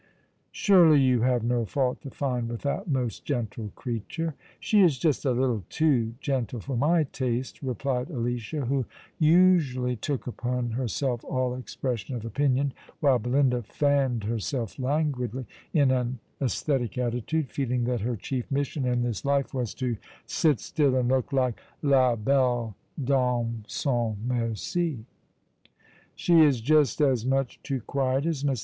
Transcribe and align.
"Surely 0.51 0.99
you 0.99 1.21
have 1.21 1.43
no 1.43 1.63
fault 1.63 2.01
to 2.01 2.09
find 2.09 2.49
with 2.49 2.61
that 2.63 2.87
most 2.87 3.23
gentle 3.23 3.69
creature?"" 3.75 4.33
She 4.59 4.81
is 4.81 4.97
just 4.97 5.25
a 5.25 5.31
little 5.31 5.63
too 5.69 6.15
gentle 6.19 6.59
for 6.59 6.75
my 6.75 7.03
taste," 7.03 7.61
replied 7.61 8.09
Alicia, 8.09 8.61
who 8.65 8.85
usually 9.19 9.95
took 9.95 10.25
upon 10.25 10.71
herself 10.71 11.23
all 11.23 11.53
expression 11.53 12.15
of 12.15 12.25
opinion, 12.25 12.73
while 12.99 13.19
Belinda 13.19 13.61
fanned 13.61 14.23
herself 14.23 14.79
languidly, 14.79 15.45
in 15.71 15.91
an 15.91 16.17
eesthetic" 16.41 16.43
Of 16.43 16.65
the 16.65 16.65
Weak 16.65 16.65
my 16.65 16.73
Heart 16.73 16.73
is 16.73 16.89
Weakest'' 16.89 16.97
137 16.97 17.07
attitude, 17.07 17.51
feeling 17.51 17.83
that 17.83 18.01
her 18.01 18.15
chief 18.15 18.49
mission 18.51 18.85
in 18.87 19.03
this 19.03 19.23
life 19.23 19.53
was 19.53 19.75
to 19.75 19.97
sit 20.25 20.59
still 20.59 20.95
and 20.95 21.09
look 21.09 21.31
like 21.31 21.61
la 21.83 22.15
telle 22.15 22.75
dame 22.99 23.65
sans 23.67 24.17
merci." 24.25 25.05
She 26.15 26.39
is 26.39 26.59
just 26.59 26.99
as 27.01 27.23
much 27.23 27.61
too 27.61 27.81
quiet 27.81 28.25
as 28.25 28.43
Miss. 28.43 28.59